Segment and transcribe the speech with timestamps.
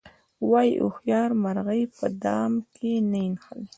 [0.51, 3.65] وایي هوښیاره مرغۍ په دام کې نه نښلي.